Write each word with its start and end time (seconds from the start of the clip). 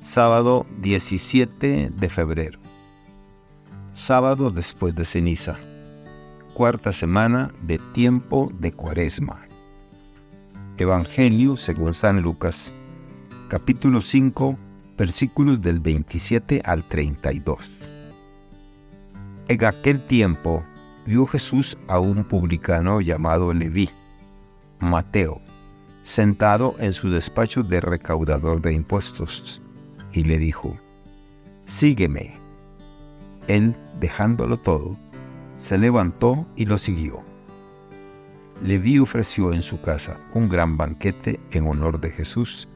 Sábado 0.00 0.64
17 0.78 1.90
de 1.94 2.08
febrero. 2.08 2.58
Sábado 3.92 4.50
después 4.50 4.94
de 4.94 5.04
ceniza. 5.04 5.58
Cuarta 6.54 6.90
semana 6.90 7.52
de 7.60 7.76
tiempo 7.92 8.50
de 8.58 8.72
cuaresma. 8.72 9.42
Evangelio 10.78 11.54
según 11.54 11.92
San 11.92 12.22
Lucas, 12.22 12.72
capítulo 13.48 14.00
5, 14.00 14.58
versículos 14.96 15.60
del 15.60 15.80
27 15.80 16.62
al 16.64 16.88
32. 16.88 17.58
En 19.48 19.64
aquel 19.66 20.06
tiempo 20.06 20.64
vio 21.04 21.26
Jesús 21.26 21.76
a 21.88 22.00
un 22.00 22.24
publicano 22.24 23.02
llamado 23.02 23.52
Leví, 23.52 23.90
Mateo, 24.78 25.42
sentado 26.02 26.74
en 26.78 26.94
su 26.94 27.10
despacho 27.10 27.62
de 27.62 27.82
recaudador 27.82 28.62
de 28.62 28.72
impuestos 28.72 29.60
y 30.12 30.24
le 30.24 30.38
dijo, 30.38 30.76
Sígueme. 31.66 32.34
Él, 33.46 33.76
dejándolo 34.00 34.58
todo, 34.58 34.96
se 35.56 35.78
levantó 35.78 36.46
y 36.56 36.66
lo 36.66 36.78
siguió. 36.78 37.22
Leví 38.62 38.98
ofreció 38.98 39.52
en 39.52 39.62
su 39.62 39.80
casa 39.80 40.20
un 40.34 40.48
gran 40.48 40.76
banquete 40.76 41.40
en 41.50 41.66
honor 41.66 42.00
de 42.00 42.10
Jesús, 42.10 42.68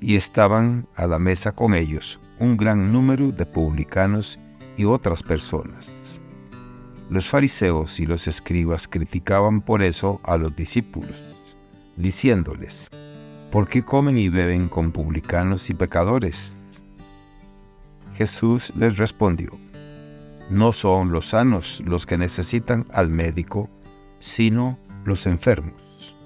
y 0.00 0.16
estaban 0.16 0.86
a 0.96 1.06
la 1.06 1.18
mesa 1.18 1.52
con 1.52 1.74
ellos 1.74 2.20
un 2.38 2.56
gran 2.56 2.92
número 2.92 3.30
de 3.30 3.46
publicanos 3.46 4.38
y 4.76 4.84
otras 4.84 5.22
personas. 5.22 6.20
Los 7.08 7.28
fariseos 7.28 8.00
y 8.00 8.06
los 8.06 8.26
escribas 8.26 8.88
criticaban 8.88 9.60
por 9.60 9.82
eso 9.82 10.20
a 10.24 10.36
los 10.36 10.54
discípulos, 10.56 11.22
diciéndoles, 11.96 12.90
¿por 13.52 13.68
qué 13.68 13.84
comen 13.84 14.18
y 14.18 14.28
beben 14.28 14.68
con 14.68 14.90
publicanos 14.90 15.70
y 15.70 15.74
pecadores? 15.74 16.56
Jesús 18.14 18.72
les 18.76 18.96
respondió, 18.96 19.58
No 20.50 20.72
son 20.72 21.12
los 21.12 21.30
sanos 21.30 21.82
los 21.84 22.06
que 22.06 22.16
necesitan 22.16 22.86
al 22.92 23.08
médico, 23.08 23.68
sino 24.18 24.78
los 25.04 25.26
enfermos. 25.26 26.16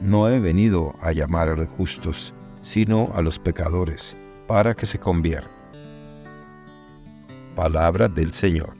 No 0.00 0.28
he 0.28 0.40
venido 0.40 0.94
a 1.00 1.12
llamar 1.12 1.48
a 1.48 1.56
los 1.56 1.68
justos, 1.68 2.34
sino 2.62 3.10
a 3.14 3.22
los 3.22 3.38
pecadores, 3.38 4.16
para 4.46 4.74
que 4.74 4.86
se 4.86 4.98
conviertan. 4.98 5.50
Palabra 7.54 8.08
del 8.08 8.32
Señor. 8.32 8.74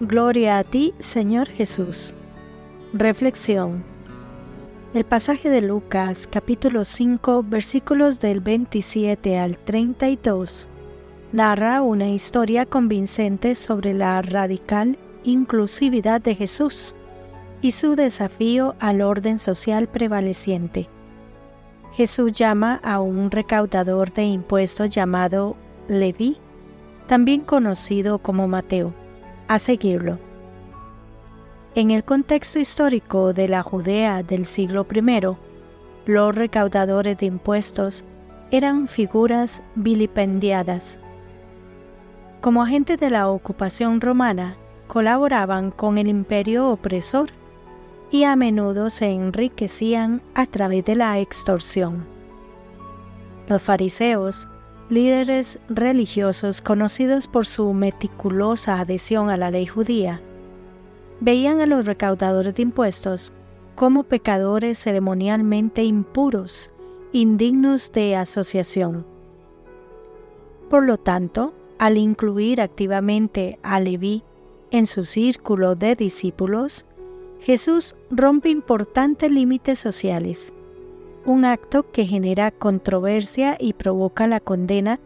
Gloria 0.00 0.58
a 0.58 0.64
ti, 0.64 0.94
Señor 0.98 1.48
Jesús. 1.48 2.14
Reflexión. 2.94 3.89
El 4.92 5.04
pasaje 5.04 5.50
de 5.50 5.60
Lucas 5.60 6.28
capítulo 6.28 6.84
5 6.84 7.44
versículos 7.44 8.18
del 8.18 8.40
27 8.40 9.38
al 9.38 9.56
32 9.56 10.68
narra 11.30 11.80
una 11.80 12.08
historia 12.08 12.66
convincente 12.66 13.54
sobre 13.54 13.94
la 13.94 14.20
radical 14.20 14.98
inclusividad 15.22 16.20
de 16.20 16.34
Jesús 16.34 16.96
y 17.62 17.70
su 17.70 17.94
desafío 17.94 18.74
al 18.80 19.00
orden 19.00 19.38
social 19.38 19.86
prevaleciente. 19.86 20.88
Jesús 21.92 22.32
llama 22.32 22.80
a 22.82 23.00
un 23.00 23.30
recaudador 23.30 24.12
de 24.12 24.24
impuestos 24.24 24.90
llamado 24.90 25.56
Leví, 25.86 26.36
también 27.06 27.42
conocido 27.42 28.18
como 28.18 28.48
Mateo, 28.48 28.92
a 29.46 29.60
seguirlo. 29.60 30.18
En 31.76 31.92
el 31.92 32.02
contexto 32.02 32.58
histórico 32.58 33.32
de 33.32 33.46
la 33.46 33.62
Judea 33.62 34.24
del 34.24 34.44
siglo 34.46 34.84
I, 34.92 35.20
los 36.04 36.34
recaudadores 36.34 37.16
de 37.18 37.26
impuestos 37.26 38.04
eran 38.50 38.88
figuras 38.88 39.62
vilipendiadas. 39.76 40.98
Como 42.40 42.64
agentes 42.64 42.98
de 42.98 43.10
la 43.10 43.28
ocupación 43.28 44.00
romana, 44.00 44.56
colaboraban 44.88 45.70
con 45.70 45.96
el 45.98 46.08
imperio 46.08 46.70
opresor 46.70 47.28
y 48.10 48.24
a 48.24 48.34
menudo 48.34 48.90
se 48.90 49.06
enriquecían 49.06 50.22
a 50.34 50.46
través 50.46 50.84
de 50.84 50.96
la 50.96 51.20
extorsión. 51.20 52.04
Los 53.46 53.62
fariseos, 53.62 54.48
líderes 54.88 55.60
religiosos 55.68 56.62
conocidos 56.62 57.28
por 57.28 57.46
su 57.46 57.72
meticulosa 57.72 58.80
adhesión 58.80 59.30
a 59.30 59.36
la 59.36 59.52
ley 59.52 59.66
judía, 59.66 60.20
veían 61.20 61.60
a 61.60 61.66
los 61.66 61.86
recaudadores 61.86 62.54
de 62.54 62.62
impuestos 62.62 63.32
como 63.74 64.04
pecadores 64.04 64.78
ceremonialmente 64.78 65.84
impuros, 65.84 66.70
indignos 67.12 67.92
de 67.92 68.16
asociación. 68.16 69.06
Por 70.68 70.86
lo 70.86 70.98
tanto, 70.98 71.54
al 71.78 71.96
incluir 71.96 72.60
activamente 72.60 73.58
a 73.62 73.80
Leví 73.80 74.22
en 74.70 74.86
su 74.86 75.04
círculo 75.04 75.74
de 75.74 75.96
discípulos, 75.96 76.84
Jesús 77.40 77.96
rompe 78.10 78.50
importantes 78.50 79.32
límites 79.32 79.78
sociales, 79.78 80.52
un 81.24 81.44
acto 81.44 81.90
que 81.90 82.06
genera 82.06 82.50
controversia 82.50 83.56
y 83.58 83.72
provoca 83.72 84.26
la 84.26 84.40
condena 84.40 85.00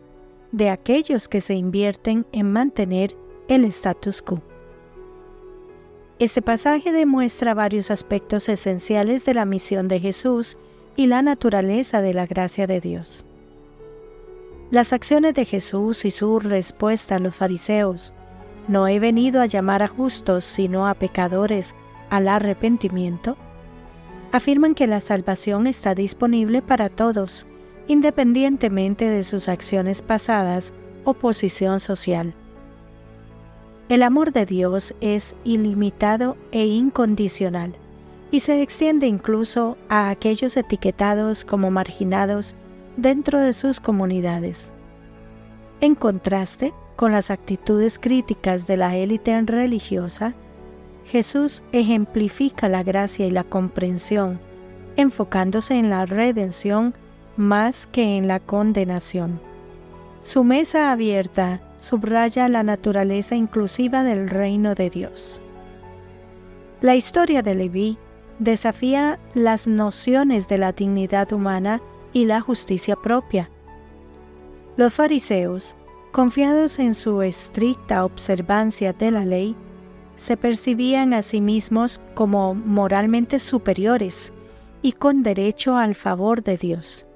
de 0.50 0.70
aquellos 0.70 1.28
que 1.28 1.40
se 1.40 1.54
invierten 1.54 2.26
en 2.32 2.52
mantener 2.52 3.16
el 3.48 3.64
status 3.66 4.20
quo. 4.20 4.42
Este 6.20 6.42
pasaje 6.42 6.92
demuestra 6.92 7.54
varios 7.54 7.90
aspectos 7.90 8.48
esenciales 8.48 9.24
de 9.24 9.34
la 9.34 9.44
misión 9.44 9.88
de 9.88 9.98
Jesús 9.98 10.56
y 10.94 11.06
la 11.06 11.22
naturaleza 11.22 12.02
de 12.02 12.14
la 12.14 12.24
gracia 12.26 12.68
de 12.68 12.80
Dios. 12.80 13.26
Las 14.70 14.92
acciones 14.92 15.34
de 15.34 15.44
Jesús 15.44 16.04
y 16.04 16.12
su 16.12 16.38
respuesta 16.38 17.16
a 17.16 17.18
los 17.18 17.34
fariseos, 17.34 18.14
no 18.68 18.86
he 18.86 19.00
venido 19.00 19.40
a 19.40 19.46
llamar 19.46 19.82
a 19.82 19.88
justos 19.88 20.44
sino 20.44 20.86
a 20.86 20.94
pecadores 20.94 21.74
al 22.10 22.28
arrepentimiento, 22.28 23.36
afirman 24.30 24.76
que 24.76 24.86
la 24.86 25.00
salvación 25.00 25.66
está 25.66 25.96
disponible 25.96 26.62
para 26.62 26.90
todos, 26.90 27.44
independientemente 27.88 29.08
de 29.08 29.24
sus 29.24 29.48
acciones 29.48 30.00
pasadas 30.00 30.74
o 31.02 31.14
posición 31.14 31.80
social. 31.80 32.34
El 33.90 34.02
amor 34.02 34.32
de 34.32 34.46
Dios 34.46 34.94
es 35.02 35.36
ilimitado 35.44 36.38
e 36.52 36.64
incondicional 36.64 37.74
y 38.30 38.40
se 38.40 38.62
extiende 38.62 39.06
incluso 39.06 39.76
a 39.90 40.08
aquellos 40.08 40.56
etiquetados 40.56 41.44
como 41.44 41.70
marginados 41.70 42.54
dentro 42.96 43.38
de 43.40 43.52
sus 43.52 43.80
comunidades. 43.80 44.72
En 45.82 45.94
contraste 45.94 46.72
con 46.96 47.12
las 47.12 47.30
actitudes 47.30 47.98
críticas 47.98 48.66
de 48.66 48.78
la 48.78 48.96
élite 48.96 49.38
religiosa, 49.42 50.34
Jesús 51.04 51.62
ejemplifica 51.72 52.70
la 52.70 52.82
gracia 52.82 53.26
y 53.26 53.30
la 53.30 53.44
comprensión, 53.44 54.40
enfocándose 54.96 55.74
en 55.74 55.90
la 55.90 56.06
redención 56.06 56.94
más 57.36 57.86
que 57.86 58.16
en 58.16 58.28
la 58.28 58.40
condenación. 58.40 59.38
Su 60.22 60.42
mesa 60.42 60.90
abierta 60.90 61.60
subraya 61.76 62.48
la 62.48 62.62
naturaleza 62.62 63.34
inclusiva 63.34 64.02
del 64.02 64.28
reino 64.28 64.74
de 64.74 64.90
Dios. 64.90 65.42
La 66.80 66.96
historia 66.96 67.42
de 67.42 67.54
Leví 67.54 67.98
desafía 68.38 69.18
las 69.34 69.66
nociones 69.66 70.48
de 70.48 70.58
la 70.58 70.72
dignidad 70.72 71.32
humana 71.32 71.80
y 72.12 72.24
la 72.26 72.40
justicia 72.40 72.96
propia. 72.96 73.50
Los 74.76 74.94
fariseos, 74.94 75.76
confiados 76.12 76.78
en 76.78 76.94
su 76.94 77.22
estricta 77.22 78.04
observancia 78.04 78.92
de 78.92 79.10
la 79.10 79.24
ley, 79.24 79.56
se 80.16 80.36
percibían 80.36 81.12
a 81.12 81.22
sí 81.22 81.40
mismos 81.40 82.00
como 82.14 82.54
moralmente 82.54 83.38
superiores 83.38 84.32
y 84.82 84.92
con 84.92 85.22
derecho 85.22 85.76
al 85.76 85.94
favor 85.94 86.42
de 86.42 86.56
Dios. 86.56 87.06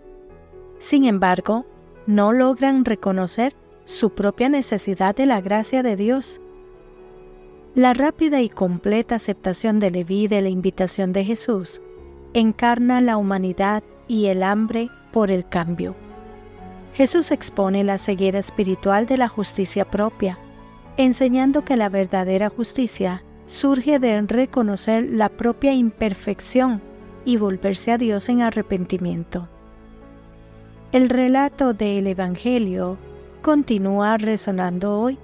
Sin 0.78 1.04
embargo, 1.04 1.66
no 2.06 2.32
logran 2.32 2.84
reconocer 2.84 3.54
su 3.88 4.10
propia 4.10 4.50
necesidad 4.50 5.16
de 5.16 5.24
la 5.24 5.40
gracia 5.40 5.82
de 5.82 5.96
Dios. 5.96 6.42
La 7.74 7.94
rápida 7.94 8.42
y 8.42 8.50
completa 8.50 9.14
aceptación 9.14 9.80
de 9.80 9.90
Leví 9.90 10.28
de 10.28 10.42
la 10.42 10.50
invitación 10.50 11.14
de 11.14 11.24
Jesús 11.24 11.80
encarna 12.34 13.00
la 13.00 13.16
humanidad 13.16 13.82
y 14.06 14.26
el 14.26 14.42
hambre 14.42 14.90
por 15.10 15.30
el 15.30 15.48
cambio. 15.48 15.94
Jesús 16.92 17.30
expone 17.30 17.82
la 17.82 17.96
ceguera 17.96 18.38
espiritual 18.38 19.06
de 19.06 19.16
la 19.16 19.28
justicia 19.28 19.86
propia, 19.86 20.38
enseñando 20.98 21.64
que 21.64 21.78
la 21.78 21.88
verdadera 21.88 22.50
justicia 22.50 23.24
surge 23.46 23.98
de 23.98 24.20
reconocer 24.20 25.08
la 25.10 25.30
propia 25.30 25.72
imperfección 25.72 26.82
y 27.24 27.38
volverse 27.38 27.92
a 27.92 27.96
Dios 27.96 28.28
en 28.28 28.42
arrepentimiento. 28.42 29.48
El 30.92 31.08
relato 31.08 31.72
del 31.72 32.06
Evangelio 32.06 32.98
continúa 33.42 34.16
resonando 34.18 34.98
hoy, 34.98 35.18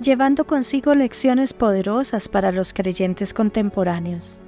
llevando 0.00 0.46
consigo 0.46 0.94
lecciones 0.94 1.52
poderosas 1.52 2.28
para 2.28 2.52
los 2.52 2.72
creyentes 2.72 3.34
contemporáneos. 3.34 4.40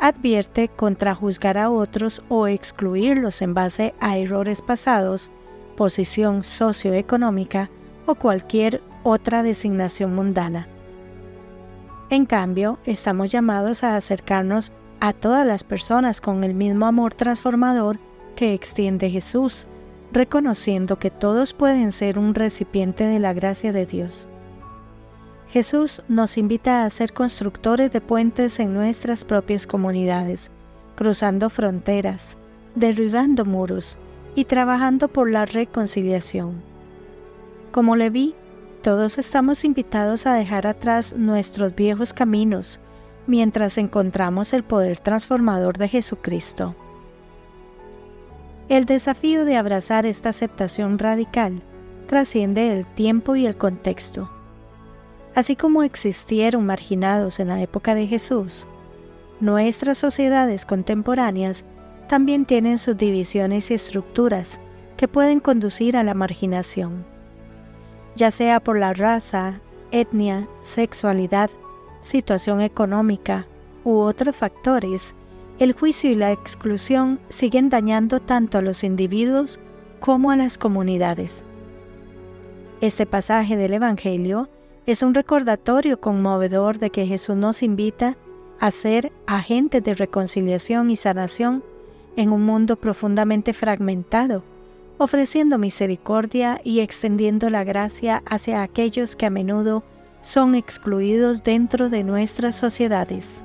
Advierte 0.00 0.68
contra 0.68 1.14
juzgar 1.14 1.58
a 1.58 1.70
otros 1.70 2.22
o 2.28 2.46
excluirlos 2.46 3.42
en 3.42 3.54
base 3.54 3.94
a 4.00 4.16
errores 4.16 4.62
pasados 4.62 5.30
posición 5.78 6.42
socioeconómica 6.42 7.70
o 8.04 8.16
cualquier 8.16 8.82
otra 9.04 9.44
designación 9.44 10.12
mundana. 10.12 10.66
En 12.10 12.26
cambio, 12.26 12.78
estamos 12.84 13.30
llamados 13.30 13.84
a 13.84 13.94
acercarnos 13.94 14.72
a 14.98 15.12
todas 15.12 15.46
las 15.46 15.62
personas 15.62 16.20
con 16.20 16.42
el 16.42 16.54
mismo 16.54 16.86
amor 16.86 17.14
transformador 17.14 18.00
que 18.34 18.54
extiende 18.54 19.08
Jesús, 19.08 19.68
reconociendo 20.12 20.98
que 20.98 21.10
todos 21.10 21.52
pueden 21.54 21.92
ser 21.92 22.18
un 22.18 22.34
recipiente 22.34 23.04
de 23.04 23.18
la 23.18 23.32
gracia 23.32 23.72
de 23.72 23.86
Dios. 23.86 24.28
Jesús 25.50 26.02
nos 26.08 26.36
invita 26.36 26.84
a 26.84 26.90
ser 26.90 27.12
constructores 27.12 27.90
de 27.90 28.00
puentes 28.00 28.60
en 28.60 28.74
nuestras 28.74 29.24
propias 29.24 29.66
comunidades, 29.66 30.50
cruzando 30.94 31.48
fronteras, 31.48 32.36
derribando 32.74 33.44
muros 33.44 33.98
y 34.34 34.44
trabajando 34.44 35.08
por 35.08 35.30
la 35.30 35.46
reconciliación. 35.46 36.62
Como 37.72 37.96
le 37.96 38.10
vi, 38.10 38.34
todos 38.82 39.18
estamos 39.18 39.64
invitados 39.64 40.26
a 40.26 40.34
dejar 40.34 40.66
atrás 40.66 41.14
nuestros 41.16 41.74
viejos 41.74 42.12
caminos 42.12 42.80
mientras 43.26 43.78
encontramos 43.78 44.52
el 44.52 44.64
poder 44.64 45.00
transformador 45.00 45.78
de 45.78 45.88
Jesucristo. 45.88 46.74
El 48.68 48.84
desafío 48.84 49.46
de 49.46 49.56
abrazar 49.56 50.04
esta 50.04 50.28
aceptación 50.28 50.98
radical 50.98 51.62
trasciende 52.06 52.70
el 52.70 52.84
tiempo 52.84 53.34
y 53.34 53.46
el 53.46 53.56
contexto. 53.56 54.30
Así 55.34 55.56
como 55.56 55.82
existieron 55.84 56.66
marginados 56.66 57.40
en 57.40 57.48
la 57.48 57.62
época 57.62 57.94
de 57.94 58.06
Jesús, 58.06 58.66
nuestras 59.40 59.96
sociedades 59.96 60.66
contemporáneas 60.66 61.64
también 62.08 62.44
tienen 62.44 62.76
sus 62.76 62.96
divisiones 62.96 63.70
y 63.70 63.74
estructuras 63.74 64.60
que 64.98 65.08
pueden 65.08 65.40
conducir 65.40 65.96
a 65.96 66.02
la 66.02 66.12
marginación, 66.12 67.06
ya 68.16 68.30
sea 68.30 68.60
por 68.60 68.78
la 68.78 68.92
raza, 68.92 69.60
etnia, 69.92 70.46
sexualidad, 70.60 71.50
situación 72.00 72.60
económica 72.60 73.46
u 73.82 74.00
otros 74.00 74.36
factores, 74.36 75.14
el 75.58 75.72
juicio 75.72 76.10
y 76.10 76.14
la 76.14 76.30
exclusión 76.30 77.18
siguen 77.28 77.68
dañando 77.68 78.20
tanto 78.20 78.58
a 78.58 78.62
los 78.62 78.84
individuos 78.84 79.58
como 79.98 80.30
a 80.30 80.36
las 80.36 80.56
comunidades. 80.56 81.44
Este 82.80 83.06
pasaje 83.06 83.56
del 83.56 83.74
Evangelio 83.74 84.48
es 84.86 85.02
un 85.02 85.14
recordatorio 85.14 86.00
conmovedor 86.00 86.78
de 86.78 86.90
que 86.90 87.06
Jesús 87.06 87.36
nos 87.36 87.62
invita 87.64 88.16
a 88.60 88.70
ser 88.70 89.12
agentes 89.26 89.82
de 89.82 89.94
reconciliación 89.94 90.90
y 90.90 90.96
sanación 90.96 91.64
en 92.16 92.32
un 92.32 92.44
mundo 92.44 92.76
profundamente 92.76 93.52
fragmentado, 93.52 94.44
ofreciendo 94.96 95.58
misericordia 95.58 96.60
y 96.62 96.80
extendiendo 96.80 97.50
la 97.50 97.64
gracia 97.64 98.22
hacia 98.26 98.62
aquellos 98.62 99.16
que 99.16 99.26
a 99.26 99.30
menudo 99.30 99.82
son 100.20 100.54
excluidos 100.54 101.42
dentro 101.42 101.88
de 101.88 102.04
nuestras 102.04 102.56
sociedades. 102.56 103.44